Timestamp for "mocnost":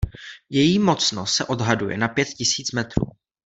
0.79-1.35